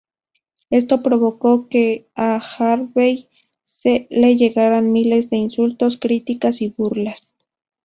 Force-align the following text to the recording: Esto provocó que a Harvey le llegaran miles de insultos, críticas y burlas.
Esto 0.71 1.03
provocó 1.03 1.67
que 1.69 2.09
a 2.15 2.37
Harvey 2.37 3.29
le 4.09 4.35
llegaran 4.35 4.91
miles 4.91 5.29
de 5.29 5.37
insultos, 5.37 5.99
críticas 5.99 6.63
y 6.63 6.69
burlas. 6.75 7.35